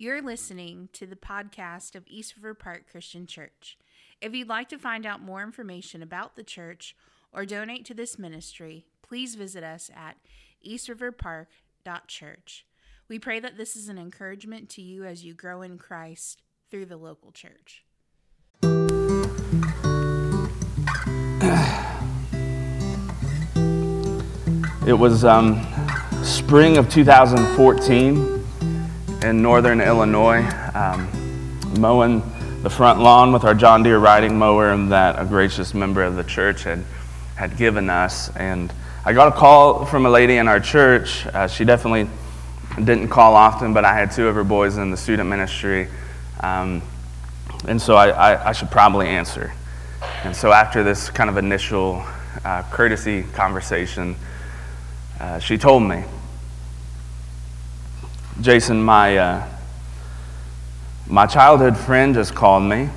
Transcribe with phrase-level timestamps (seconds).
[0.00, 3.76] You're listening to the podcast of East River Park Christian Church.
[4.22, 6.96] If you'd like to find out more information about the church
[7.34, 10.16] or donate to this ministry, please visit us at
[10.66, 12.64] eastriverpark.church.
[13.08, 16.40] We pray that this is an encouragement to you as you grow in Christ
[16.70, 17.84] through the local church.
[24.86, 25.62] It was um,
[26.22, 28.39] spring of 2014
[29.22, 31.08] in northern Illinois, um,
[31.78, 32.22] mowing
[32.62, 36.24] the front lawn with our John Deere riding mower that a gracious member of the
[36.24, 36.84] church had,
[37.36, 38.34] had given us.
[38.36, 38.72] And
[39.04, 41.26] I got a call from a lady in our church.
[41.26, 42.08] Uh, she definitely
[42.76, 45.88] didn't call often, but I had two of her boys in the student ministry.
[46.40, 46.82] Um,
[47.68, 49.52] and so I, I, I, should probably answer.
[50.24, 52.02] And so after this kind of initial
[52.44, 54.16] uh, courtesy conversation,
[55.18, 56.04] uh, she told me,
[58.40, 59.48] Jason, my, uh,
[61.06, 62.88] my childhood friend just called me.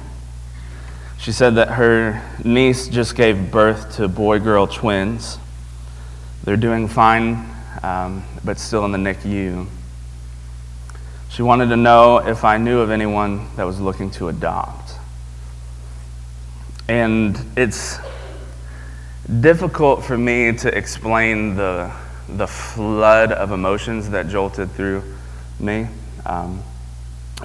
[1.17, 5.37] She said that her niece just gave birth to boy girl twins.
[6.43, 7.49] They're doing fine,
[7.81, 9.67] um, but still in the NICU.
[11.29, 14.91] She wanted to know if I knew of anyone that was looking to adopt.
[16.87, 17.97] And it's
[19.41, 21.91] difficult for me to explain the
[22.29, 25.03] the flood of emotions that jolted through
[25.59, 25.87] me.
[26.25, 26.61] Um,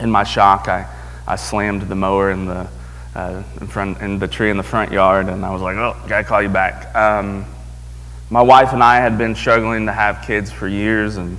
[0.00, 0.86] in my shock, I,
[1.26, 2.68] I slammed the mower in the,
[3.14, 5.96] uh, in, front, in the tree in the front yard, and I was like, oh,
[6.08, 6.94] gotta call you back.
[6.94, 7.44] Um,
[8.30, 11.38] my wife and I had been struggling to have kids for years, and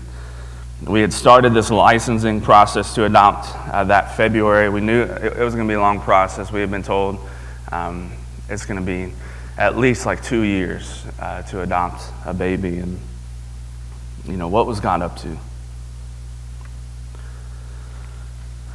[0.87, 4.69] we had started this licensing process to adopt uh, that February.
[4.69, 6.51] We knew it, it was going to be a long process.
[6.51, 7.19] We had been told
[7.71, 8.11] um,
[8.49, 9.13] it's going to be
[9.57, 12.99] at least like two years uh, to adopt a baby, and
[14.25, 15.37] you know, what was God up to?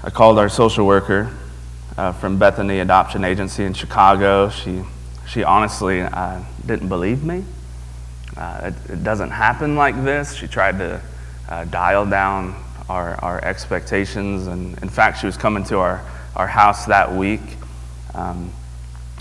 [0.05, 1.35] I called our social worker
[1.97, 4.51] uh, from Bethany Adoption Agency in Chicago.
[4.51, 4.83] She,
[5.27, 7.43] she honestly uh, didn't believe me.
[8.37, 10.35] Uh, it, it, doesn't happen like this.
[10.35, 11.01] She tried to
[11.49, 12.55] uh, dial down
[12.91, 14.47] our, our expectations.
[14.47, 16.05] And in fact, she was coming to our,
[16.37, 17.41] our house that week
[18.13, 18.53] um,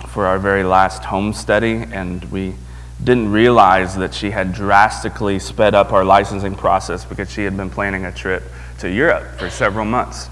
[0.09, 2.55] for our very last home study, and we
[3.01, 7.69] didn't realize that she had drastically sped up our licensing process because she had been
[7.69, 8.43] planning a trip
[8.79, 10.27] to Europe for several months.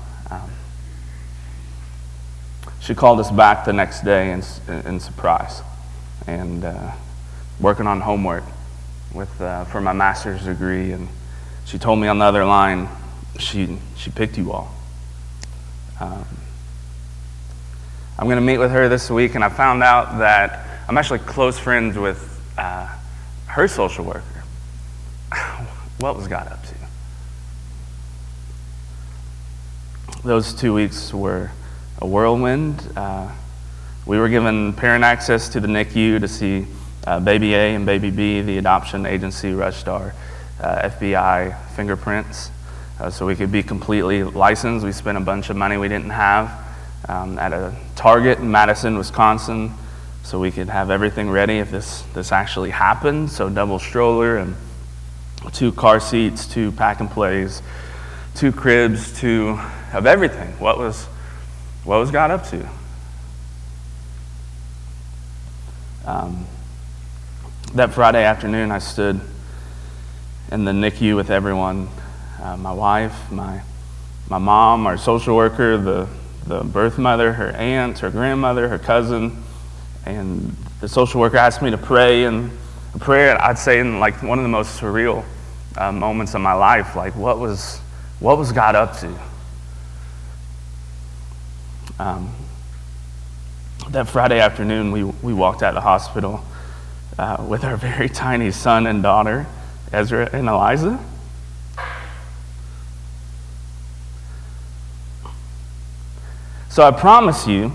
[2.81, 4.43] She called us back the next day in,
[4.85, 5.61] in surprise
[6.25, 6.91] and uh,
[7.59, 8.43] working on homework
[9.13, 10.91] with, uh, for my master's degree.
[10.91, 11.07] And
[11.65, 12.89] she told me on the other line,
[13.37, 14.73] she, she picked you all.
[15.99, 16.25] Um,
[18.17, 21.19] I'm going to meet with her this week, and I found out that I'm actually
[21.19, 22.87] close friends with uh,
[23.45, 24.43] her social worker.
[25.99, 26.75] what was God up to?
[30.23, 31.51] Those two weeks were
[32.01, 32.91] a whirlwind.
[32.95, 33.31] Uh,
[34.05, 36.65] we were given parent access to the NICU to see
[37.05, 38.41] uh, baby A and baby B.
[38.41, 40.13] The adoption agency rushed our
[40.59, 42.51] uh, FBI fingerprints
[42.99, 44.85] uh, so we could be completely licensed.
[44.85, 46.51] We spent a bunch of money we didn't have
[47.07, 49.73] um, at a Target in Madison, Wisconsin
[50.23, 53.29] so we could have everything ready if this, this actually happened.
[53.31, 54.55] So, double stroller and
[55.51, 57.61] two car seats, two pack and plays,
[58.35, 59.59] two cribs, two
[59.93, 60.49] of everything.
[60.59, 61.07] What was,
[61.83, 62.69] what was God up to?
[66.05, 66.45] Um,
[67.73, 69.21] that Friday afternoon, I stood
[70.51, 71.87] in the NICU with everyone
[72.41, 73.61] uh, my wife, my,
[74.29, 76.07] my mom, our social worker, the,
[76.47, 79.43] the birth mother, her aunt, her grandmother, her cousin
[80.05, 82.51] and the social worker asked me to pray, and
[82.95, 85.23] a prayer I'd say in like one of the most surreal
[85.77, 86.95] uh, moments of my life.
[86.95, 87.79] Like, what was
[88.19, 89.19] what was God up to?
[92.01, 92.33] Um,
[93.89, 96.43] that Friday afternoon, we we walked out of the hospital
[97.19, 99.45] uh, with our very tiny son and daughter,
[99.93, 100.99] Ezra and Eliza.
[106.69, 107.71] So I promise you,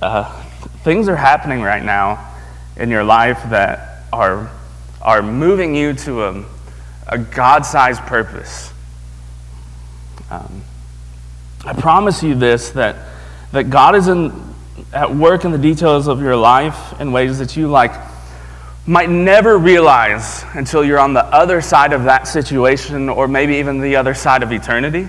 [0.00, 0.42] uh,
[0.82, 2.34] things are happening right now
[2.78, 4.50] in your life that are,
[5.02, 6.44] are moving you to a,
[7.06, 8.72] a God sized purpose.
[10.30, 10.62] Um,
[11.64, 12.96] I promise you this that,
[13.52, 14.32] that God is in,
[14.92, 17.92] at work in the details of your life in ways that you like
[18.86, 23.80] might never realize until you're on the other side of that situation or maybe even
[23.80, 25.06] the other side of eternity.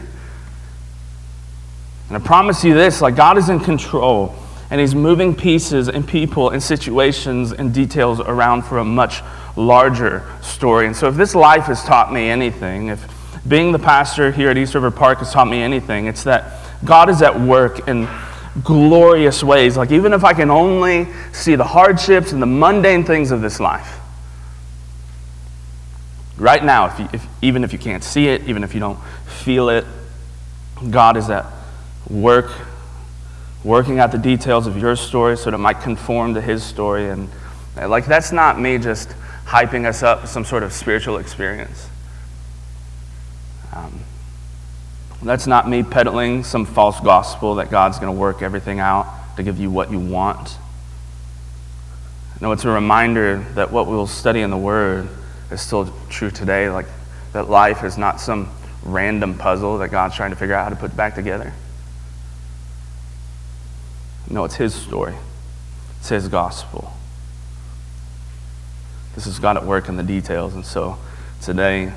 [2.09, 4.35] And I promise you this like God is in control
[4.69, 9.21] and he's moving pieces and people and situations and details around for a much
[9.55, 10.85] larger story.
[10.85, 13.18] And so, if this life has taught me anything, if
[13.49, 16.53] being the pastor here at East River Park has taught me anything, it's that
[16.85, 18.07] God is at work in
[18.63, 19.75] glorious ways.
[19.75, 23.59] Like, even if I can only see the hardships and the mundane things of this
[23.59, 23.99] life,
[26.37, 28.99] right now, if, you, if even if you can't see it, even if you don't
[29.25, 29.85] feel it,
[30.89, 31.45] God is at
[32.07, 32.51] work,
[33.63, 37.09] working out the details of your story so that it might conform to His story.
[37.09, 37.29] And,
[37.75, 39.09] like, that's not me just
[39.45, 41.89] hyping us up some sort of spiritual experience.
[43.73, 43.99] Um,
[45.21, 49.43] that's not me peddling some false gospel that God's going to work everything out to
[49.43, 50.57] give you what you want.
[52.41, 55.09] No, it's a reminder that what we'll study in the Word
[55.51, 56.69] is still true today.
[56.69, 56.85] Like
[57.33, 58.49] that life is not some
[58.83, 61.53] random puzzle that God's trying to figure out how to put back together.
[64.29, 65.15] No, it's His story,
[65.99, 66.93] it's His gospel.
[69.15, 70.53] This is God at work in the details.
[70.53, 70.97] And so
[71.41, 71.91] today,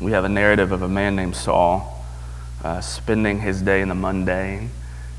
[0.00, 2.04] we have a narrative of a man named Saul
[2.62, 4.70] uh, spending his day in the mundane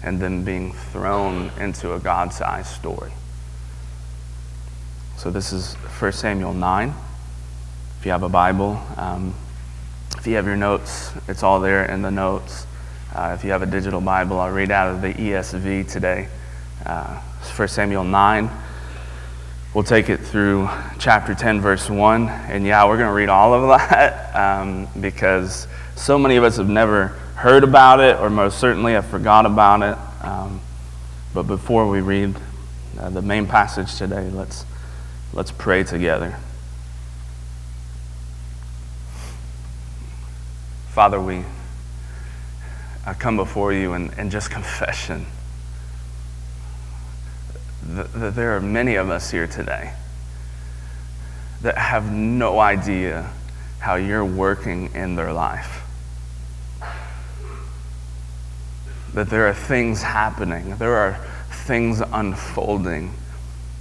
[0.04, 3.12] and then being thrown into a God sized story.
[5.18, 6.94] So, this is 1 Samuel 9.
[8.00, 9.36] If you have a Bible, um,
[10.18, 12.66] if you have your notes, it's all there in the notes.
[13.14, 16.30] Uh, if you have a digital Bible, I'll read out of the ESV today.
[16.86, 17.20] Uh,
[17.56, 18.50] 1 Samuel 9.
[19.72, 20.68] We'll take it through
[20.98, 22.28] chapter 10, verse 1.
[22.28, 26.58] And yeah, we're going to read all of that um, because so many of us
[26.58, 30.26] have never heard about it or most certainly have forgot about it.
[30.26, 30.60] Um,
[31.36, 32.36] but before we read
[33.00, 34.66] uh, the main passage today, let's,
[35.34, 36.36] let's pray together.
[40.90, 41.46] Father, we
[43.06, 45.28] I come before you and, and just confession
[47.96, 49.94] that there are many of us here today
[51.62, 53.32] that have no idea
[53.80, 55.84] how you're working in their life.
[59.14, 63.14] That there are things happening, there are things unfolding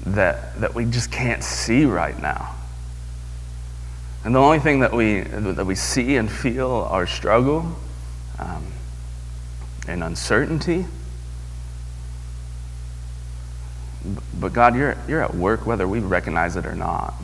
[0.06, 2.54] that, that we just can't see right now.
[4.24, 7.76] And the only thing that we, that we see and feel are struggle
[8.38, 8.66] um,
[9.86, 10.86] and uncertainty
[14.38, 17.14] But God, you're, you're at work whether we recognize it or not.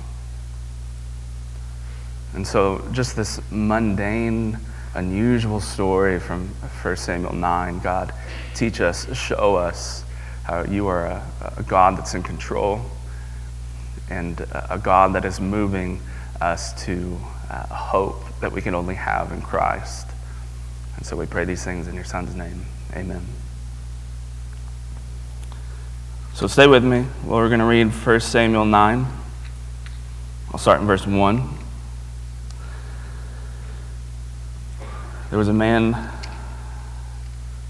[2.35, 4.59] And so, just this mundane,
[4.95, 6.49] unusual story from
[6.83, 8.13] 1 Samuel 9, God,
[8.55, 10.05] teach us, show us
[10.43, 11.25] how you are a,
[11.57, 12.81] a God that's in control
[14.11, 16.01] and a God that is moving
[16.41, 17.19] us to
[17.51, 20.07] uh, hope that we can only have in Christ.
[20.97, 22.67] And so we pray these things in your Son's name.
[22.95, 23.25] Amen.
[26.35, 27.07] So stay with me.
[27.25, 29.07] Well, we're going to read 1 Samuel 9.
[30.51, 31.49] I'll start in verse 1.
[35.31, 36.11] There was a man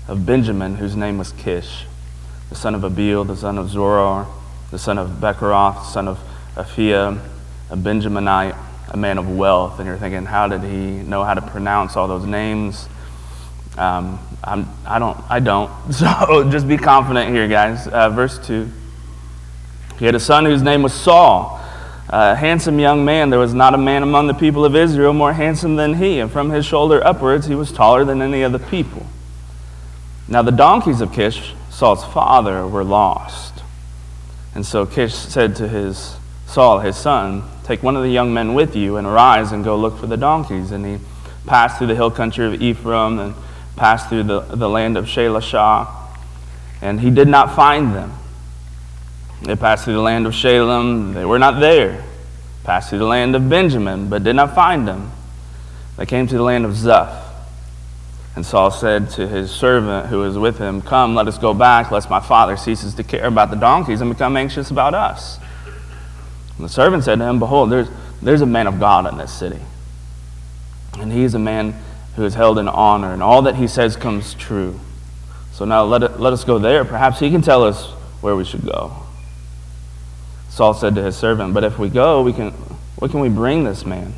[0.08, 1.84] of Benjamin whose name was Kish,
[2.49, 4.26] the son of Abiel, the son of Zeror,
[4.70, 6.19] the son of Bechorath, the son of
[6.55, 7.20] Aphiah,
[7.69, 8.56] a Benjaminite,
[8.88, 9.78] a man of wealth.
[9.78, 12.88] And you're thinking, how did he know how to pronounce all those names?
[13.76, 15.18] Um, I'm, I don't.
[15.30, 15.70] I don't.
[15.92, 17.88] So just be confident here, guys.
[17.88, 18.70] Uh, verse two.
[19.98, 21.60] He had a son whose name was Saul,
[22.08, 23.30] a handsome young man.
[23.30, 26.30] There was not a man among the people of Israel more handsome than he, and
[26.30, 29.06] from his shoulder upwards he was taller than any of the people.
[30.26, 33.62] Now the donkeys of Kish, Saul's father, were lost,
[34.54, 36.16] and so Kish said to his
[36.46, 39.76] Saul, his son, "Take one of the young men with you, and arise and go
[39.76, 40.98] look for the donkeys." And he
[41.46, 43.34] passed through the hill country of Ephraim and
[43.76, 45.88] passed through the, the land of Shalishah,
[46.82, 48.12] and he did not find them.
[49.43, 52.04] They passed through the land of Shalem, they were not there.
[52.62, 55.12] Passed through the land of Benjamin, but did not find them.
[55.96, 57.20] They came to the land of Zuph.
[58.36, 61.90] And Saul said to his servant who was with him, Come, let us go back,
[61.90, 65.38] lest my father ceases to care about the donkeys and become anxious about us.
[66.56, 67.88] And the servant said to him, Behold, there's,
[68.22, 69.60] there's a man of God in this city.
[70.98, 71.74] And he is a man
[72.16, 74.78] who is held in honor, and all that he says comes true.
[75.52, 76.84] So now let, it, let us go there.
[76.84, 77.90] Perhaps he can tell us
[78.20, 78.92] where we should go.
[80.48, 82.50] Saul said to his servant, But if we go, we can,
[82.96, 84.14] what can we bring this man?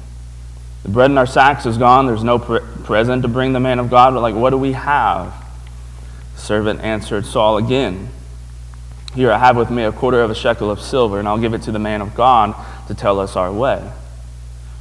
[0.82, 2.06] The bread in our sacks is gone.
[2.06, 4.14] There's no pre- present to bring the man of God.
[4.14, 5.34] But like, what do we have?
[6.34, 8.10] The servant answered Saul again,
[9.14, 11.54] Here, I have with me a quarter of a shekel of silver, and I'll give
[11.54, 12.54] it to the man of God
[12.88, 13.90] to tell us our way.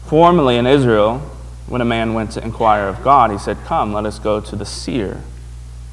[0.05, 1.34] Formerly in Israel,
[1.67, 4.55] when a man went to inquire of God, he said, Come, let us go to
[4.55, 5.21] the seer.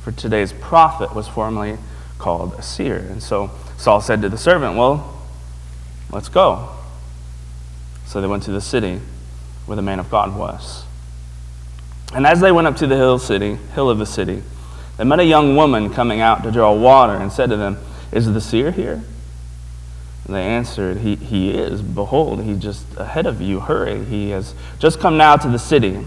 [0.03, 1.79] For today's prophet was formerly
[2.19, 2.99] called a seer.
[2.99, 5.23] And so Saul said to the servant, Well,
[6.11, 6.69] let's go.
[8.07, 9.01] So they went to the city
[9.67, 10.85] where the man of God was.
[12.15, 14.43] And as they went up to the hill city, hill of the city,
[14.99, 17.79] they met a young woman coming out to draw water and said to them,
[18.13, 19.03] Is the seer here?
[20.33, 21.83] They answered, he, he is.
[21.83, 23.61] Behold, he's just ahead of you.
[23.61, 24.05] Hurry.
[24.05, 26.07] He has just come now to the city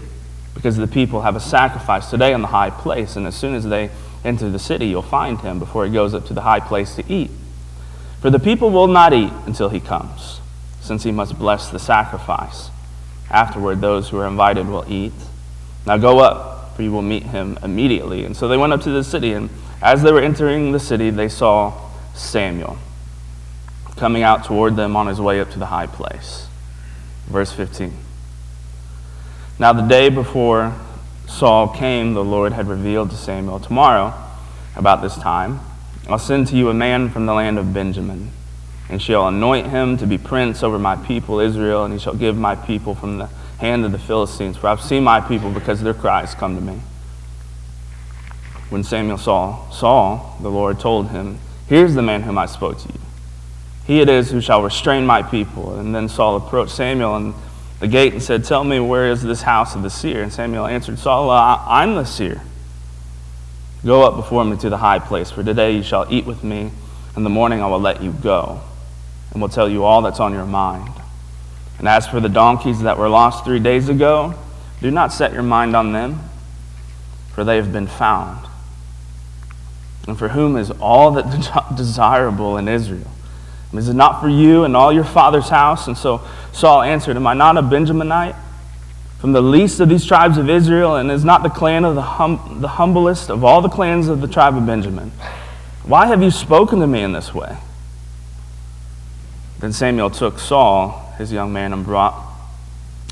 [0.54, 3.16] because the people have a sacrifice today in the high place.
[3.16, 3.90] And as soon as they
[4.24, 7.04] enter the city, you'll find him before he goes up to the high place to
[7.12, 7.30] eat.
[8.20, 10.40] For the people will not eat until he comes,
[10.80, 12.70] since he must bless the sacrifice.
[13.30, 15.12] Afterward, those who are invited will eat.
[15.86, 18.24] Now go up, for you will meet him immediately.
[18.24, 19.50] And so they went up to the city, and
[19.82, 22.78] as they were entering the city, they saw Samuel
[23.96, 26.46] coming out toward them on his way up to the high place.
[27.26, 27.92] Verse 15.
[29.58, 30.74] Now, the day before
[31.26, 34.14] Saul came, the Lord had revealed to Samuel, Tomorrow,
[34.76, 35.60] about this time,
[36.08, 38.30] I'll send to you a man from the land of Benjamin,
[38.88, 42.36] and shall anoint him to be prince over my people Israel, and he shall give
[42.36, 43.26] my people from the
[43.58, 44.56] hand of the Philistines.
[44.56, 46.80] For I've seen my people because their cries come to me.
[48.68, 52.88] When Samuel saw Saul, the Lord told him, Here's the man whom I spoke to
[52.88, 53.00] you.
[53.86, 55.78] He it is who shall restrain my people.
[55.78, 57.34] And then Saul approached Samuel and
[57.78, 60.22] the gate and said, Tell me, where is this house of the seer?
[60.22, 62.42] And Samuel answered, Saul, I, am the seer.
[63.84, 66.70] Go up before me to the high place, for today you shall eat with me.
[67.16, 68.60] In the morning I will let you go,
[69.32, 70.92] and will tell you all that's on your mind.
[71.78, 74.34] And as for the donkeys that were lost three days ago,
[74.80, 76.20] do not set your mind on them,
[77.32, 78.48] for they have been found.
[80.08, 83.10] And for whom is all that desirable in Israel?
[83.78, 85.86] Is it not for you and all your father's house?
[85.86, 88.36] And so Saul answered, Am I not a Benjaminite?
[89.18, 92.02] From the least of these tribes of Israel, and is not the clan of the,
[92.02, 95.10] hum- the humblest of all the clans of the tribe of Benjamin?
[95.84, 97.56] Why have you spoken to me in this way?
[99.60, 102.24] Then Samuel took Saul, his young man, and brought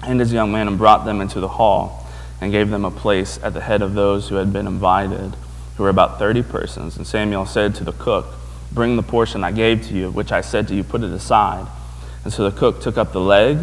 [0.02, 2.06] and his young man and brought them into the hall
[2.40, 5.34] and gave them a place at the head of those who had been invited,
[5.76, 6.96] who were about thirty persons.
[6.96, 8.26] And Samuel said to the cook,
[8.74, 11.66] Bring the portion I gave to you, which I said to you, put it aside.
[12.24, 13.58] And so the cook took up the leg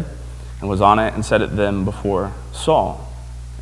[0.60, 3.12] and was on it and set it then before Saul.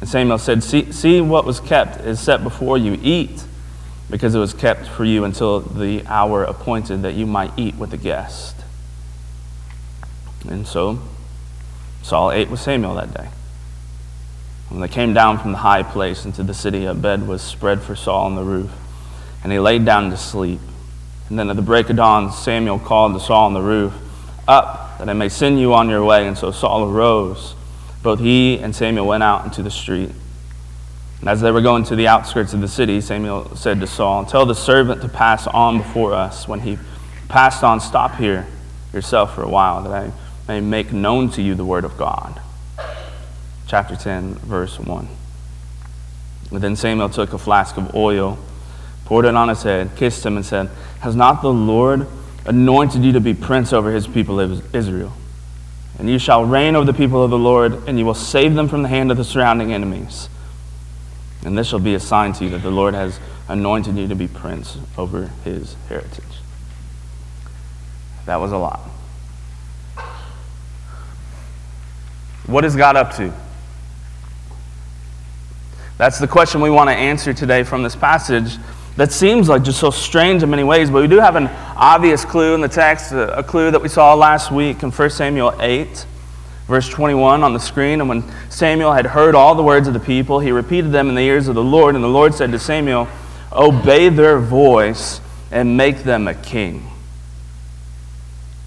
[0.01, 2.99] And Samuel said, See, see what was kept is set before you.
[3.03, 3.45] Eat,
[4.09, 7.91] because it was kept for you until the hour appointed that you might eat with
[7.91, 8.57] the guest.
[10.49, 11.01] And so
[12.03, 13.29] Saul ate with Samuel that day.
[14.69, 17.83] When they came down from the high place into the city, a bed was spread
[17.83, 18.71] for Saul on the roof,
[19.43, 20.61] and he laid down to sleep.
[21.31, 23.95] And then at the break of dawn, Samuel called to Saul on the roof,
[24.47, 26.27] Up, that I may send you on your way.
[26.27, 27.55] And so Saul arose.
[28.03, 30.11] Both he and Samuel went out into the street.
[31.21, 34.25] And as they were going to the outskirts of the city, Samuel said to Saul,
[34.25, 36.49] Tell the servant to pass on before us.
[36.49, 36.79] When he
[37.29, 38.47] passed on, stop here
[38.93, 40.13] yourself for a while, that I
[40.49, 42.41] may make known to you the word of God.
[43.67, 45.09] Chapter 10, verse 1.
[46.51, 48.39] And then Samuel took a flask of oil,
[49.05, 50.71] poured it on his head, kissed him, and said,
[51.01, 52.07] has not the Lord
[52.47, 55.13] anointed you to be prince over his people of Israel?
[55.99, 58.69] And you shall reign over the people of the Lord, and you will save them
[58.69, 60.31] from the hand of the surrounding enemies.
[61.45, 64.15] And this shall be a sign to you that the Lord has anointed you to
[64.15, 66.25] be prince over his heritage.
[68.27, 68.81] That was a lot.
[72.47, 73.33] What is God up to?
[75.99, 78.57] That's the question we want to answer today from this passage
[78.97, 82.25] that seems like just so strange in many ways, but we do have an obvious
[82.25, 86.07] clue in the text, a clue that we saw last week in 1 Samuel 8,
[86.67, 88.01] verse 21 on the screen.
[88.01, 91.15] And when Samuel had heard all the words of the people, he repeated them in
[91.15, 91.95] the ears of the Lord.
[91.95, 93.09] And the Lord said to Samuel,
[93.53, 95.21] Obey their voice
[95.51, 96.87] and make them a king.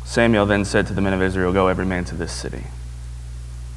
[0.06, 2.64] Samuel then said to the men of Israel, Go every man to this city.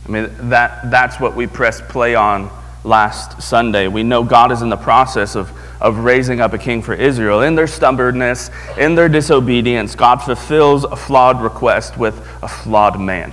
[0.07, 2.51] I mean, that, that's what we pressed play on
[2.85, 3.89] last Sunday.
[3.89, 5.51] We know God is in the process of
[5.81, 7.43] of raising up a king for Israel.
[7.43, 13.33] In their stubbornness, in their disobedience, God fulfills a flawed request with a flawed man.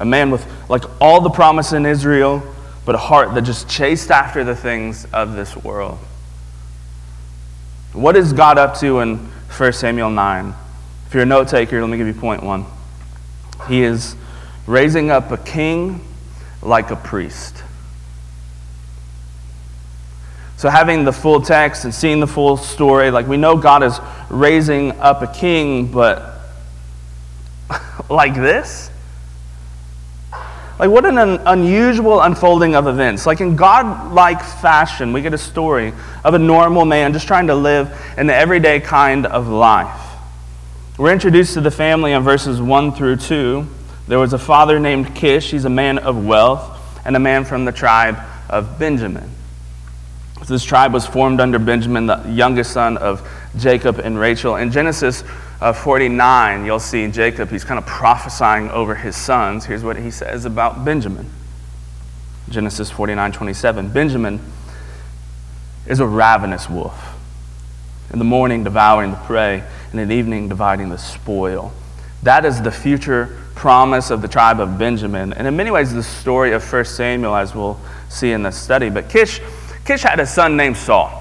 [0.00, 2.42] A man with like all the promise in Israel,
[2.84, 5.98] but a heart that just chased after the things of this world.
[7.92, 10.54] What is God up to in 1 Samuel 9?
[11.06, 12.64] If you're a note taker, let me give you point one.
[13.68, 14.16] He is
[14.66, 16.02] raising up a king
[16.62, 17.61] like a priest.
[20.62, 23.98] So, having the full text and seeing the full story, like we know God is
[24.30, 26.38] raising up a king, but
[28.08, 28.88] like this?
[30.78, 33.26] Like, what an unusual unfolding of events.
[33.26, 37.48] Like, in God like fashion, we get a story of a normal man just trying
[37.48, 40.00] to live an everyday kind of life.
[40.96, 43.66] We're introduced to the family in verses 1 through 2.
[44.06, 47.64] There was a father named Kish, he's a man of wealth, and a man from
[47.64, 48.16] the tribe
[48.48, 49.28] of Benjamin.
[50.46, 54.56] This tribe was formed under Benjamin, the youngest son of Jacob and Rachel.
[54.56, 55.22] In Genesis
[55.60, 59.64] uh, 49, you'll see Jacob, he's kind of prophesying over his sons.
[59.64, 61.30] Here's what he says about Benjamin
[62.48, 63.88] Genesis 49 27.
[63.92, 64.40] Benjamin
[65.86, 67.16] is a ravenous wolf,
[68.12, 71.72] in the morning devouring the prey, and in the evening dividing the spoil.
[72.22, 75.32] That is the future promise of the tribe of Benjamin.
[75.32, 78.90] And in many ways, the story of 1 Samuel, as we'll see in this study.
[78.90, 79.40] But Kish,
[79.84, 81.18] Kish had a son named Saul.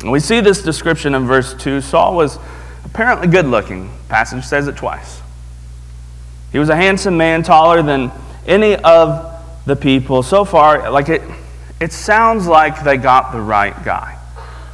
[0.00, 1.80] And we see this description in verse 2.
[1.80, 2.38] Saul was
[2.84, 3.90] apparently good looking.
[4.08, 5.20] Passage says it twice.
[6.52, 8.12] He was a handsome man, taller than
[8.46, 9.32] any of
[9.64, 10.22] the people.
[10.22, 11.22] So far, like it,
[11.80, 14.18] it sounds like they got the right guy.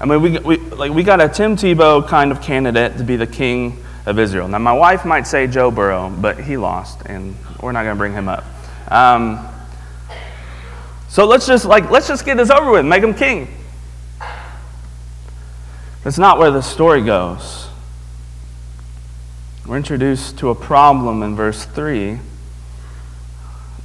[0.00, 3.14] I mean, we, we, like, we got a Tim Tebow kind of candidate to be
[3.14, 4.48] the king of Israel.
[4.48, 7.98] Now, my wife might say Joe Burrow, but he lost, and we're not going to
[7.98, 8.44] bring him up.
[8.88, 9.48] Um,
[11.12, 13.46] so let's just like let's just get this over with, make him king.
[16.04, 17.68] That's not where the story goes.
[19.66, 22.18] We're introduced to a problem in verse 3.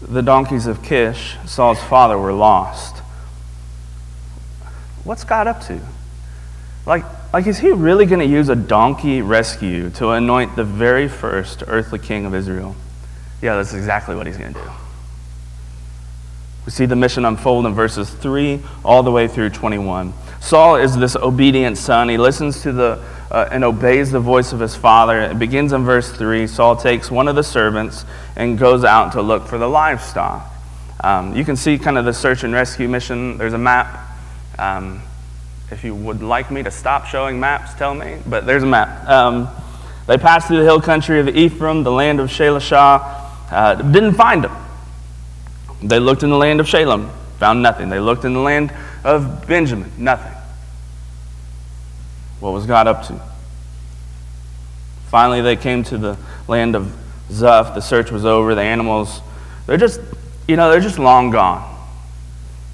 [0.03, 2.99] The donkeys of Kish, Saul's father, were lost.
[5.03, 5.81] What's God up to?
[6.85, 7.03] Like,
[7.33, 11.61] like is he really going to use a donkey rescue to anoint the very first
[11.67, 12.73] earthly king of Israel?
[13.41, 14.71] Yeah, that's exactly what he's going to do.
[16.67, 20.13] We see the mission unfold in verses 3 all the way through 21.
[20.41, 22.09] Saul is this obedient son.
[22.09, 25.21] He listens to the uh, and obeys the voice of his father.
[25.21, 26.45] It begins in verse 3.
[26.45, 28.03] Saul takes one of the servants
[28.35, 30.45] and goes out to look for the livestock.
[31.01, 33.37] Um, you can see kind of the search and rescue mission.
[33.37, 34.05] There's a map.
[34.59, 35.01] Um,
[35.71, 38.17] if you would like me to stop showing maps, tell me.
[38.27, 39.07] But there's a map.
[39.07, 39.47] Um,
[40.05, 43.23] they passed through the hill country of Ephraim, the land of Shalishah.
[43.51, 44.66] Uh, didn't find him.
[45.81, 47.89] They looked in the land of Shalem, found nothing.
[47.89, 50.33] They looked in the land of Benjamin, nothing.
[52.39, 53.19] What was God up to?
[55.09, 56.95] Finally, they came to the land of
[57.29, 57.73] Zuph.
[57.73, 58.55] The search was over.
[58.55, 59.21] The animals,
[59.65, 60.01] they're just,
[60.47, 61.75] you know, they're just long gone.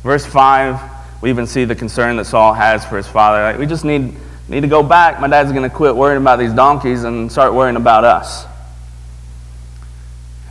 [0.01, 3.43] Verse 5, we even see the concern that Saul has for his father.
[3.43, 4.15] Like, we just need,
[4.49, 5.19] need to go back.
[5.21, 8.45] My dad's going to quit worrying about these donkeys and start worrying about us.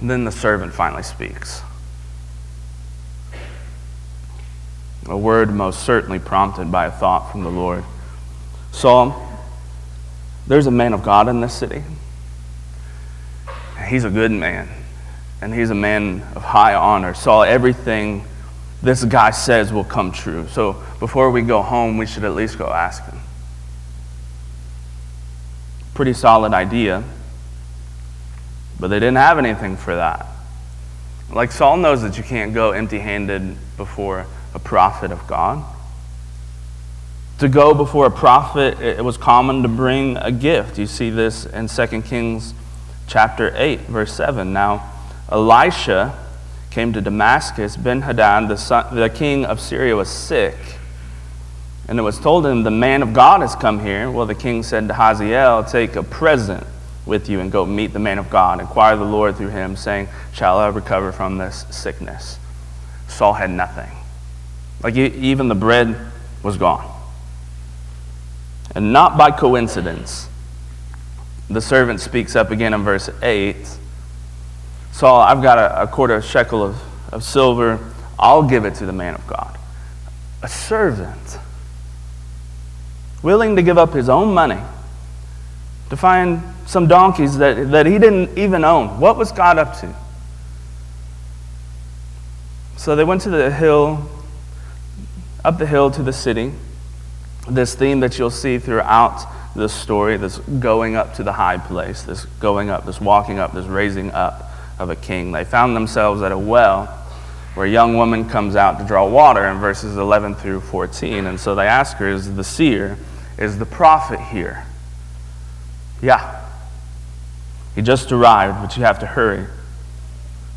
[0.01, 1.62] And then the servant finally speaks.
[5.09, 7.85] A word most certainly prompted by a thought from the Lord.
[8.71, 9.29] Saul,
[10.47, 11.83] there's a man of God in this city.
[13.88, 14.69] He's a good man,
[15.41, 17.15] and he's a man of high honor.
[17.15, 18.25] Saul, everything
[18.81, 20.47] this guy says will come true.
[20.49, 23.19] So before we go home, we should at least go ask him.
[25.95, 27.03] Pretty solid idea,
[28.81, 30.27] but they didn't have anything for that.
[31.31, 35.65] Like Saul knows that you can't go empty handed before a prophet of God.
[37.38, 40.79] To go before a prophet, it was common to bring a gift.
[40.79, 42.55] You see this in 2 Kings
[43.07, 44.53] chapter 8, verse 7.
[44.53, 44.91] Now,
[45.31, 46.17] Elisha
[46.71, 47.77] came to Damascus.
[47.77, 50.57] Ben Hadad, the, the king of Syria, was sick.
[51.88, 54.11] And it was told him, The man of God has come here.
[54.11, 56.65] Well, the king said to Hazael, Take a present
[57.05, 58.61] with you and go meet the man of God.
[58.61, 62.38] Inquire the Lord through him, saying, Shall I recover from this sickness?
[63.09, 63.91] Saul had nothing.
[64.83, 65.97] Like even the bread
[66.42, 66.88] was gone.
[68.75, 70.29] And not by coincidence,
[71.49, 73.57] the servant speaks up again in verse 8
[74.92, 76.77] Saul, I've got a, a quarter of shekel of,
[77.12, 77.81] of silver.
[78.18, 79.59] I'll give it to the man of God.
[80.42, 81.38] A servant,
[83.23, 84.61] willing to give up his own money
[85.88, 89.01] to find some donkeys that, that he didn't even own.
[89.01, 89.95] What was God up to?
[92.77, 94.09] So they went to the hill
[95.44, 96.52] up the hill to the city.
[97.48, 102.02] This theme that you'll see throughout this story, this going up to the high place,
[102.02, 105.33] this going up, this walking up, this raising up of a king.
[105.33, 106.87] They found themselves at a well
[107.55, 111.26] where a young woman comes out to draw water in verses 11 through 14.
[111.26, 112.96] And so they ask her, Is the seer,
[113.38, 114.64] is the prophet here?
[116.00, 116.40] Yeah.
[117.74, 119.46] He just arrived, but you have to hurry.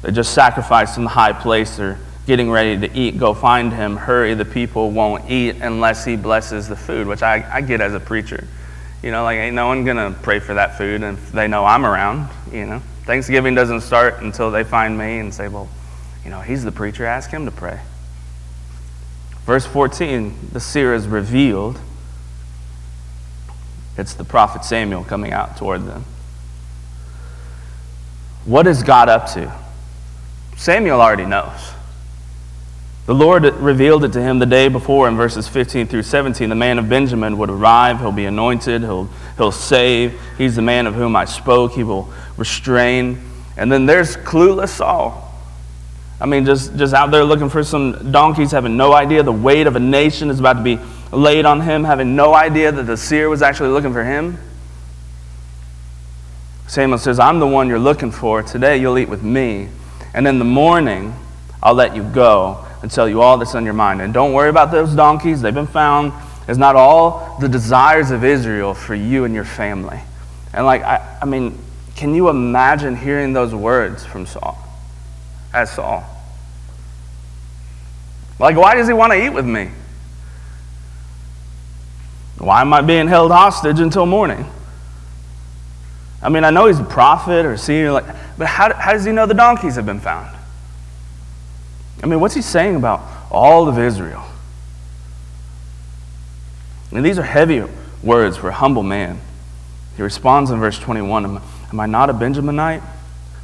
[0.02, 1.78] They just sacrificed in the high place.
[1.78, 6.16] They're getting ready to eat, go find him, hurry, the people won't eat unless he
[6.16, 8.48] blesses the food, which I, I get as a preacher.
[9.04, 11.86] You know, like, ain't no one to pray for that food if they know I'm
[11.86, 12.82] around, you know.
[13.04, 15.70] Thanksgiving doesn't start until they find me and say, well,
[16.24, 17.80] you know, he's the preacher, ask him to pray.
[19.44, 21.80] Verse 14, the seer is revealed.
[23.96, 26.04] It's the prophet Samuel coming out toward them.
[28.46, 29.54] What is God up to?
[30.58, 31.75] Samuel already knows.
[33.06, 36.50] The Lord revealed it to him the day before in verses 15 through 17.
[36.50, 40.20] The man of Benjamin would arrive, he'll be anointed, he'll, he'll save.
[40.40, 43.22] He's the man of whom I spoke, he will restrain.
[43.58, 45.22] And then there's clueless Saul.
[46.20, 49.68] I mean, just, just out there looking for some donkeys, having no idea the weight
[49.68, 50.80] of a nation is about to be
[51.12, 54.40] laid on him, having no idea that the seer was actually looking for him.
[56.66, 58.42] Samuel says, I'm the one you're looking for.
[58.42, 59.70] Today you'll eat with me.
[60.16, 61.14] And in the morning,
[61.62, 64.00] I'll let you go and tell you all that's on your mind.
[64.00, 66.14] And don't worry about those donkeys, they've been found.
[66.48, 70.00] It's not all the desires of Israel for you and your family.
[70.54, 71.58] And, like, I, I mean,
[71.96, 74.56] can you imagine hearing those words from Saul?
[75.52, 76.04] As Saul.
[78.38, 79.72] Like, why does he want to eat with me?
[82.38, 84.46] Why am I being held hostage until morning?
[86.22, 88.06] I mean, I know he's a prophet or seer, like,
[88.38, 90.35] but how, how does he know the donkeys have been found?
[92.04, 94.26] I mean, what's he saying about all of Israel?
[96.92, 97.64] And these are heavy
[98.04, 99.20] words for a humble man.
[99.96, 102.84] He responds in verse 21 Am, am I not a Benjaminite,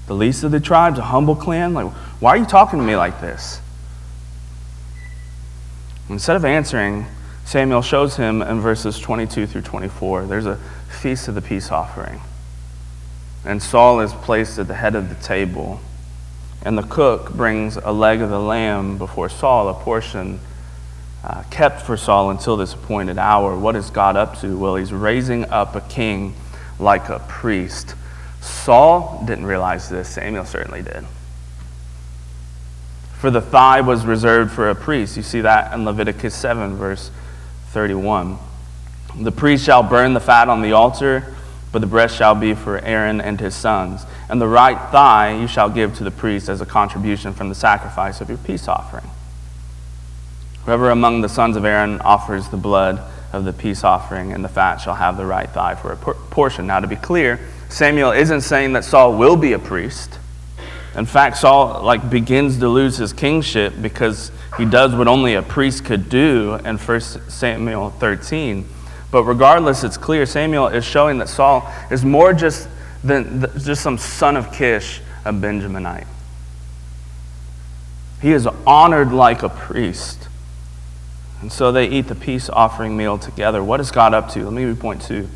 [0.08, 1.74] the least of the tribes, a humble clan?
[1.74, 3.62] Like, why are you talking to me like this?
[6.10, 7.06] Instead of answering,
[7.46, 10.58] Samuel shows him in verses 22 through 24 there's a
[10.90, 12.22] feast of the peace offering.
[13.44, 15.82] And Saul is placed at the head of the table
[16.64, 20.40] and the cook brings a leg of the lamb before Saul, a portion
[21.24, 23.58] uh, kept for Saul until this appointed hour.
[23.58, 24.58] What is God up to?
[24.58, 26.36] Well, he's raising up a king
[26.80, 27.96] like a priest.
[28.42, 31.06] Saul didn't realize this, Samuel certainly did.
[33.20, 35.16] For the thigh was reserved for a priest.
[35.16, 37.12] You see that in Leviticus 7, verse
[37.70, 38.38] 31.
[39.16, 41.36] The priest shall burn the fat on the altar
[41.72, 44.06] but the breast shall be for Aaron and his sons.
[44.30, 47.56] And the right thigh you shall give to the priest as a contribution from the
[47.56, 49.10] sacrifice of your peace offering.
[50.66, 53.02] Whoever among the sons of Aaron offers the blood
[53.34, 56.68] of the peace offering and the fat shall have the right thigh for a portion.
[56.68, 60.20] Now, to be clear, Samuel isn't saying that Saul will be a priest.
[60.96, 65.42] In fact, Saul like begins to lose his kingship because he does what only a
[65.42, 68.68] priest could do in 1 Samuel 13
[69.12, 72.68] but regardless, it's clear Samuel is showing that Saul is more just
[73.04, 76.08] than just some son of Kish, a Benjaminite.
[78.22, 80.30] He is honored like a priest.
[81.42, 83.64] And so they eat the peace offering meal together.
[83.64, 84.44] What is God up to?
[84.48, 85.28] Let me point two.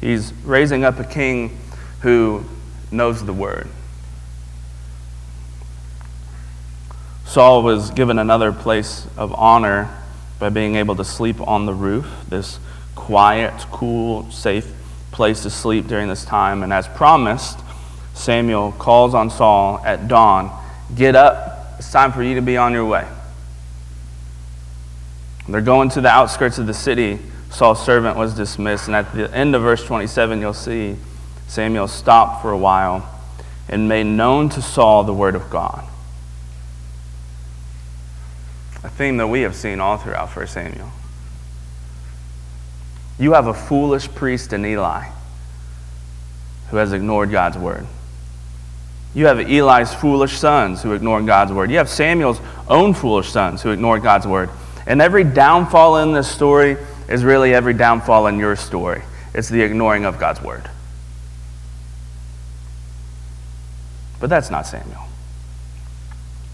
[0.00, 1.58] He's raising up a king
[2.00, 2.44] who
[2.90, 3.68] knows the word.
[7.26, 9.94] Saul was given another place of honor
[10.38, 12.08] by being able to sleep on the roof.
[12.28, 12.58] This
[13.00, 14.70] quiet, cool, safe
[15.10, 16.62] place to sleep during this time.
[16.62, 17.58] And as promised,
[18.14, 20.50] Samuel calls on Saul at dawn
[20.94, 23.06] Get up, it's time for you to be on your way.
[25.48, 27.18] They're going to the outskirts of the city.
[27.50, 28.86] Saul's servant was dismissed.
[28.86, 30.96] And at the end of verse 27, you'll see
[31.46, 33.08] Samuel stopped for a while
[33.68, 35.84] and made known to Saul the word of God.
[38.82, 40.90] A theme that we have seen all throughout 1 Samuel.
[43.20, 45.04] You have a foolish priest in Eli
[46.70, 47.86] who has ignored God's word.
[49.14, 51.70] You have Eli's foolish sons who ignored God's word.
[51.70, 54.48] You have Samuel's own foolish sons who ignored God's word.
[54.86, 56.78] And every downfall in this story
[57.10, 59.02] is really every downfall in your story.
[59.34, 60.70] It's the ignoring of God's word.
[64.18, 65.08] But that's not Samuel.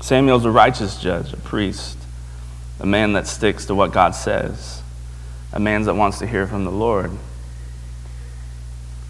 [0.00, 1.96] Samuel's a righteous judge, a priest,
[2.80, 4.82] a man that sticks to what God says
[5.56, 7.10] a man that wants to hear from the Lord.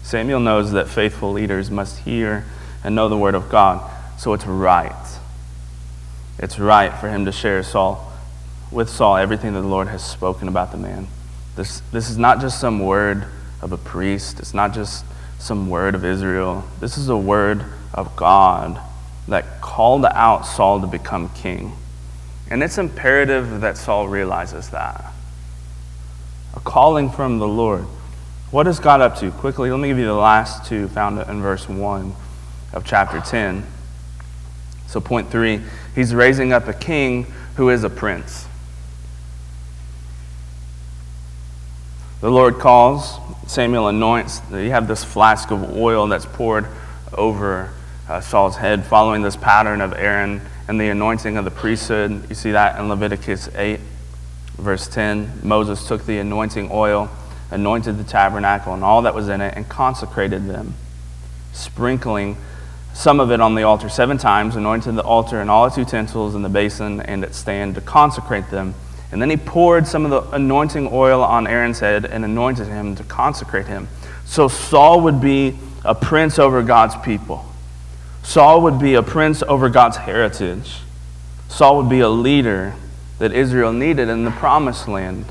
[0.01, 2.45] Samuel knows that faithful leaders must hear
[2.85, 5.19] and know the word of God, so it's right.
[6.39, 8.13] It's right for him to share Saul
[8.71, 11.07] with Saul everything that the Lord has spoken about the man.
[11.57, 13.25] This, this is not just some word
[13.61, 15.03] of a priest, it's not just
[15.39, 16.63] some word of Israel.
[16.79, 18.79] This is a word of God
[19.27, 21.73] that called out Saul to become king.
[22.49, 25.11] And it's imperative that Saul realizes that
[26.57, 27.83] a calling from the Lord.
[28.49, 29.29] What is God up to?
[29.29, 32.15] Quickly, let me give you the last two found in verse 1
[32.73, 33.63] of chapter 10.
[34.87, 35.61] So, point three,
[35.93, 37.25] he's raising up a king
[37.57, 38.47] who is a prince.
[42.21, 44.41] The Lord calls, Samuel anoints.
[44.49, 46.65] You have this flask of oil that's poured
[47.13, 47.71] over
[48.09, 52.27] uh, Saul's head, following this pattern of Aaron and the anointing of the priesthood.
[52.29, 53.79] You see that in Leviticus 8.
[54.57, 57.09] Verse 10 Moses took the anointing oil,
[57.51, 60.73] anointed the tabernacle and all that was in it, and consecrated them,
[61.53, 62.37] sprinkling
[62.97, 66.33] some of it on the altar seven times, anointed the altar and all its utensils
[66.33, 68.73] and the basin and its stand to consecrate them.
[69.11, 72.95] And then he poured some of the anointing oil on Aaron's head and anointed him
[72.95, 73.87] to consecrate him.
[74.25, 77.45] So Saul would be a prince over God's people.
[78.23, 80.79] Saul would be a prince over God's heritage.
[81.49, 82.73] Saul would be a leader
[83.19, 85.25] that Israel needed in the promised land.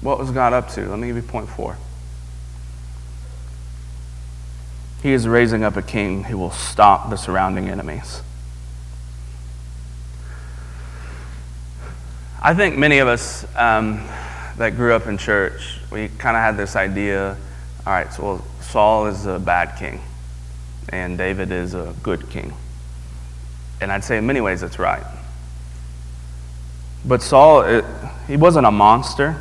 [0.00, 0.88] What was God up to?
[0.88, 1.76] Let me give you point four.
[5.02, 8.22] He is raising up a king who will stop the surrounding enemies.
[12.42, 14.06] I think many of us um,
[14.58, 17.36] that grew up in church, we kind of had this idea
[17.86, 20.00] all right, so well, Saul is a bad king,
[20.88, 22.52] and David is a good king.
[23.80, 25.04] And I'd say in many ways it's right.
[27.06, 27.84] But Saul, it,
[28.26, 29.40] he wasn't a monster.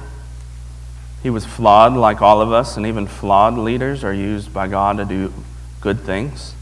[1.23, 4.97] He was flawed like all of us, and even flawed leaders are used by God
[4.97, 5.33] to do
[5.81, 6.53] good things.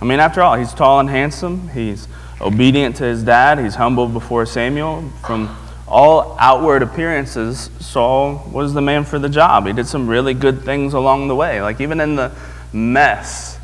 [0.00, 1.68] I mean, after all, he's tall and handsome.
[1.68, 2.08] He's
[2.40, 3.58] obedient to his dad.
[3.58, 5.10] He's humble before Samuel.
[5.26, 5.54] From
[5.86, 9.66] all outward appearances, Saul was the man for the job.
[9.66, 11.60] He did some really good things along the way.
[11.60, 12.32] Like, even in the
[12.72, 13.58] mess,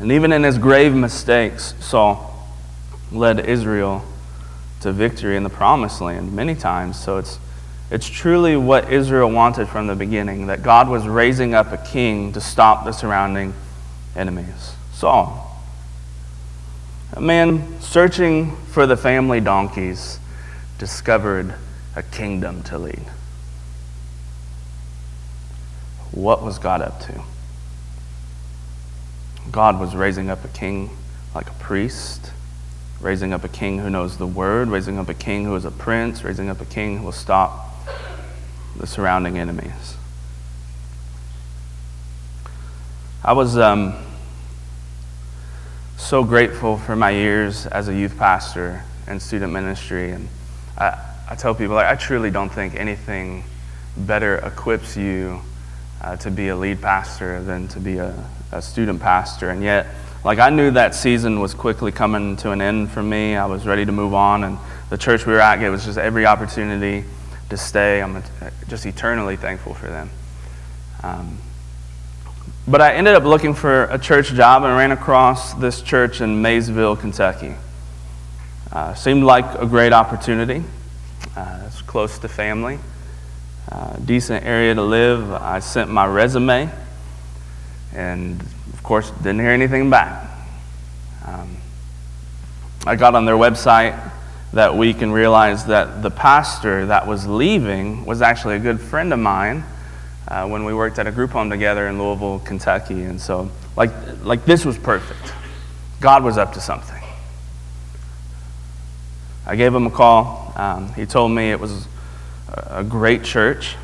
[0.00, 2.48] and even in his grave mistakes, Saul
[3.12, 4.04] led Israel
[4.80, 6.98] to victory in the promised land many times.
[6.98, 7.38] So it's,
[7.90, 12.32] it's truly what Israel wanted from the beginning that God was raising up a king
[12.32, 13.54] to stop the surrounding
[14.14, 14.74] enemies.
[14.92, 15.62] Saul,
[17.12, 20.18] a man searching for the family donkeys,
[20.78, 21.54] discovered
[21.94, 23.04] a kingdom to lead.
[26.12, 27.22] What was God up to?
[29.50, 30.90] God was raising up a king
[31.34, 32.25] like a priest
[33.06, 35.70] raising up a king who knows the word, raising up a king who is a
[35.70, 37.72] prince, raising up a king who will stop
[38.76, 39.94] the surrounding enemies.
[43.22, 43.94] I was um,
[45.96, 50.10] so grateful for my years as a youth pastor and student ministry.
[50.10, 50.28] And
[50.76, 50.98] I,
[51.30, 53.44] I tell people, like, I truly don't think anything
[53.96, 55.42] better equips you
[56.02, 59.50] uh, to be a lead pastor than to be a, a student pastor.
[59.50, 59.86] And yet,
[60.26, 63.36] like I knew that season was quickly coming to an end for me.
[63.36, 64.58] I was ready to move on, and
[64.90, 67.04] the church we were at gave us just every opportunity
[67.48, 68.02] to stay.
[68.02, 68.24] I'm
[68.66, 70.10] just eternally thankful for them.
[71.04, 71.38] Um,
[72.66, 76.42] but I ended up looking for a church job and ran across this church in
[76.42, 77.54] Maysville, Kentucky.
[78.72, 80.64] Uh, seemed like a great opportunity.
[81.36, 82.80] Uh, it's close to family,
[83.70, 85.30] uh, decent area to live.
[85.30, 86.68] I sent my resume,
[87.94, 88.44] and
[88.86, 90.30] course, didn't hear anything back.
[91.26, 91.56] Um,
[92.86, 94.12] I got on their website
[94.52, 99.12] that week and realized that the pastor that was leaving was actually a good friend
[99.12, 99.64] of mine
[100.28, 103.02] uh, when we worked at a group home together in Louisville, Kentucky.
[103.02, 103.90] And so, like,
[104.22, 105.34] like this was perfect.
[106.00, 107.02] God was up to something.
[109.44, 110.52] I gave him a call.
[110.54, 111.88] Um, he told me it was
[112.48, 113.74] a great church.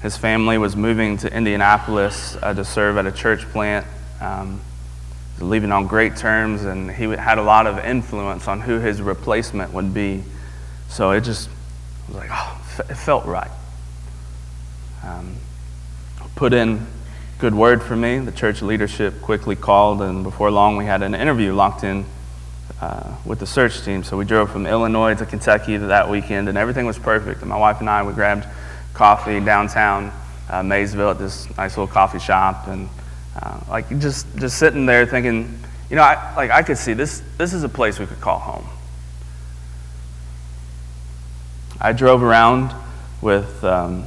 [0.00, 3.86] His family was moving to Indianapolis uh, to serve at a church plant
[4.20, 4.60] um,
[5.40, 9.72] leaving on great terms, and he had a lot of influence on who his replacement
[9.72, 10.22] would be.
[10.88, 11.48] So it just
[12.08, 13.50] was like, oh, it felt right.
[15.02, 15.36] Um,
[16.36, 16.86] put in
[17.38, 18.18] good word for me.
[18.18, 22.04] The church leadership quickly called, and before long, we had an interview locked in
[22.80, 24.04] uh, with the search team.
[24.04, 27.40] So we drove from Illinois to Kentucky that weekend, and everything was perfect.
[27.40, 28.46] And my wife and I, we grabbed
[28.94, 30.12] coffee downtown
[30.48, 32.88] uh, Maysville at this nice little coffee shop, and
[33.40, 35.58] uh, like just just sitting there thinking,
[35.90, 37.22] you know, I, like I could see this.
[37.38, 38.66] This is a place we could call home.
[41.80, 42.74] I drove around
[43.20, 44.04] with um,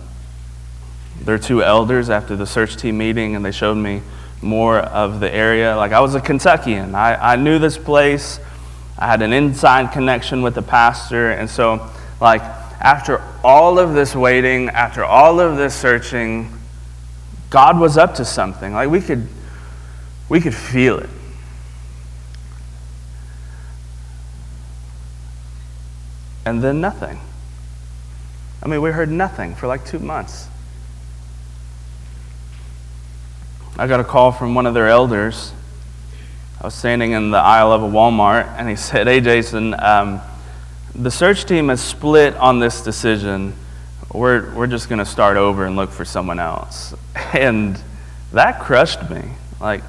[1.22, 4.02] their two elders after the search team meeting, and they showed me
[4.42, 5.76] more of the area.
[5.76, 8.40] Like I was a Kentuckian, I, I knew this place.
[8.98, 11.88] I had an inside connection with the pastor, and so
[12.20, 16.57] like after all of this waiting, after all of this searching,
[17.50, 18.74] God was up to something.
[18.74, 19.28] Like we could,
[20.30, 21.10] we could feel it.
[26.46, 27.20] And then nothing.
[28.64, 30.48] I mean, we heard nothing for like two months.
[33.78, 35.54] I got a call from one of their elders.
[36.60, 40.22] I was standing in the aisle of a Walmart, and he said, Hey, Jason, um,
[40.96, 43.54] the search team has split on this decision
[44.14, 46.94] we're, we're just going to start over and look for someone else.
[47.34, 47.80] And
[48.32, 49.24] that crushed me.
[49.60, 49.84] Like,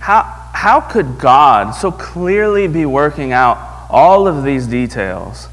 [0.00, 5.48] how, how could God so clearly be working out all of these details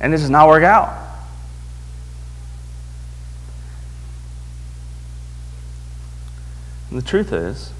[0.00, 1.08] and it does not work out?
[6.90, 7.72] And the truth is,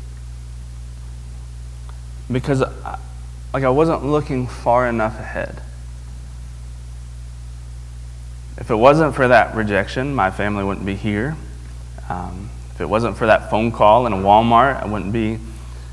[2.30, 2.98] because I,
[3.52, 5.62] like I wasn't looking far enough ahead.
[8.58, 11.36] If it wasn't for that rejection, my family wouldn't be here.
[12.08, 15.38] Um, if it wasn't for that phone call in a Walmart, I wouldn't be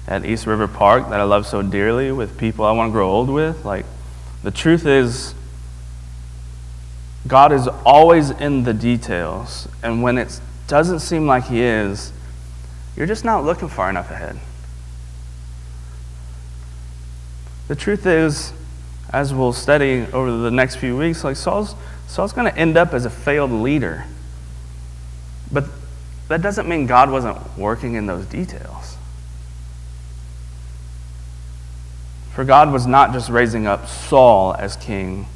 [0.07, 3.09] at East River Park that I love so dearly with people I want to grow
[3.09, 3.65] old with.
[3.65, 3.85] Like,
[4.43, 5.35] the truth is,
[7.27, 9.67] God is always in the details.
[9.81, 12.13] And when it doesn't seem like He is,
[12.95, 14.39] you're just not looking far enough ahead.
[17.67, 18.53] The truth is,
[19.11, 21.75] as we'll study over the next few weeks, like Saul's,
[22.07, 24.05] Saul's going to end up as a failed leader.
[25.51, 25.65] But
[26.27, 28.97] that doesn't mean God wasn't working in those details.
[32.33, 35.27] For God was not just raising up Saul as king,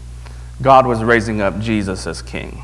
[0.62, 2.64] God was raising up Jesus as king.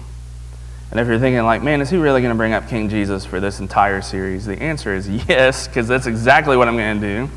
[0.91, 3.25] And if you're thinking, like, man, is he really going to bring up King Jesus
[3.25, 4.45] for this entire series?
[4.45, 7.29] The answer is yes, because that's exactly what I'm going to do.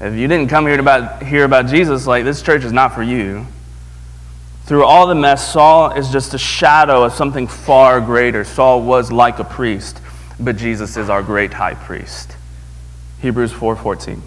[0.00, 2.94] If you didn't come here to about, hear about Jesus, like, this church is not
[2.94, 3.46] for you.
[4.70, 8.44] Through all the mess, Saul is just a shadow of something far greater.
[8.44, 10.00] Saul was like a priest,
[10.38, 12.36] but Jesus is our great high priest.
[13.20, 14.22] Hebrews 4:14.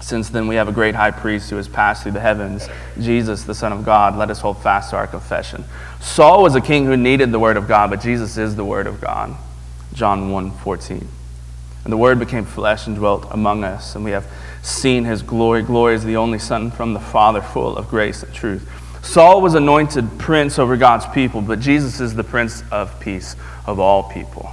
[0.00, 3.42] Since then we have a great high priest who has passed through the heavens, Jesus,
[3.42, 4.16] the Son of God.
[4.16, 5.66] Let us hold fast to our confession.
[6.00, 8.86] Saul was a king who needed the word of God, but Jesus is the word
[8.86, 9.34] of God.
[9.92, 11.06] John 1:14.
[11.84, 14.24] And the word became flesh and dwelt among us, and we have
[14.62, 15.60] seen his glory.
[15.60, 18.66] Glory is the only Son from the Father, full of grace and truth.
[19.04, 23.36] Saul was anointed prince over God's people, but Jesus is the prince of peace
[23.66, 24.50] of all people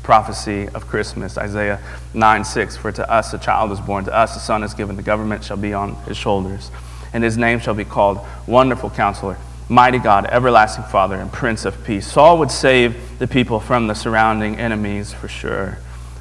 [0.00, 1.80] the prophecy of Christmas, Isaiah
[2.14, 2.76] 9 6.
[2.76, 5.44] For to us a child is born, to us a son is given, the government
[5.44, 6.70] shall be on his shoulders,
[7.12, 9.36] and his name shall be called Wonderful Counselor,
[9.68, 12.10] Mighty God, Everlasting Father, and Prince of Peace.
[12.10, 15.78] Saul would save the people from the surrounding enemies for sure,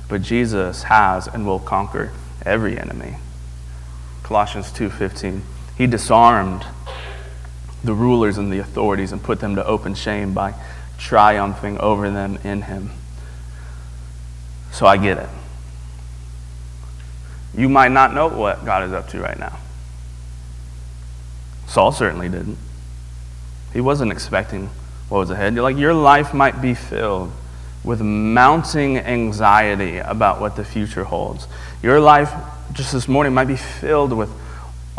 [0.10, 2.12] but Jesus has and will conquer
[2.46, 3.16] every enemy.
[4.24, 5.42] Colossians 2:15.
[5.80, 6.66] He disarmed
[7.86, 10.54] the rulers and the authorities and put them to open shame by
[10.98, 12.92] triumphing over them in him.
[14.74, 15.30] So I get it.
[17.56, 19.58] You might not know what God is up to right now.
[21.66, 22.58] Saul certainly didn't.
[23.72, 24.70] He wasn't expecting
[25.08, 25.54] what was ahead.
[25.54, 27.32] You're like your life might be filled
[27.86, 31.48] with mounting anxiety about what the future holds.
[31.82, 32.34] Your life
[32.74, 34.30] just this morning might be filled with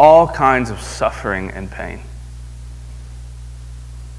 [0.01, 1.99] all kinds of suffering and pain.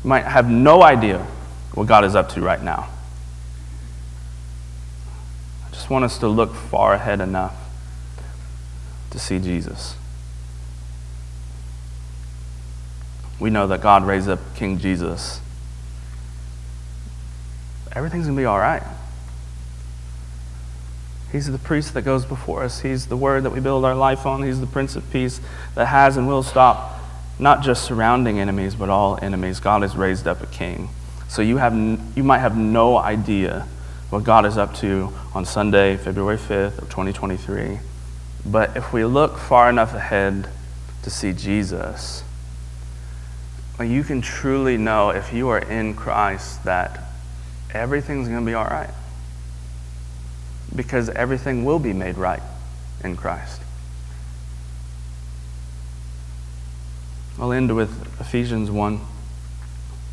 [0.04, 1.26] You might have no idea
[1.74, 2.88] what God is up to right now
[5.66, 7.56] I just want us to look far ahead enough
[9.10, 9.96] to see Jesus.
[13.40, 15.42] We know that God raised up King Jesus.
[17.92, 18.84] Everything's going to be all right.
[21.32, 22.82] He's the priest that goes before us.
[22.82, 24.44] He's the word that we build our life on.
[24.44, 25.40] He's the Prince of Peace
[25.76, 27.00] that has and will stop
[27.40, 29.60] not just surrounding enemies, but all enemies.
[29.60, 30.90] God has raised up a king.
[31.28, 31.74] So you, have,
[32.16, 33.68] you might have no idea
[34.10, 37.80] what God is up to on Sunday, February 5th of 2023.
[38.46, 40.50] But if we look far enough ahead
[41.04, 42.24] to see Jesus,
[43.80, 47.00] you can truly know if you are in Christ that
[47.74, 48.90] everything's going to be all right.
[50.76, 52.42] Because everything will be made right
[53.04, 53.62] in Christ.
[57.40, 59.02] I'll end with Ephesians 1,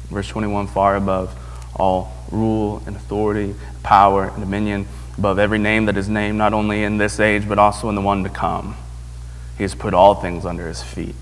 [0.09, 1.35] verse 21, far above
[1.77, 6.85] all rule and authority, power and dominion above every name that is named, not only
[6.85, 8.77] in this age, but also in the one to come.
[9.57, 11.15] He has put all things under his feet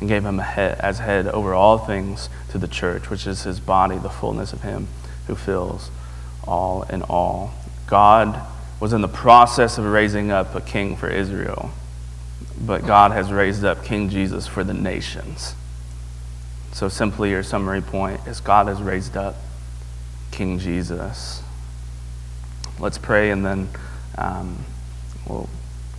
[0.00, 3.60] and gave him head, as head over all things to the church, which is his
[3.60, 4.88] body, the fullness of him
[5.26, 5.90] who fills
[6.44, 7.52] all in all.
[7.90, 8.40] God
[8.78, 11.70] was in the process of raising up a king for Israel,
[12.58, 15.54] but God has raised up King Jesus for the nations.
[16.72, 19.34] So, simply, your summary point is God has raised up
[20.30, 21.42] King Jesus.
[22.78, 23.68] Let's pray and then
[24.16, 24.64] um,
[25.28, 25.48] we'll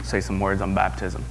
[0.03, 1.23] say some words on baptism.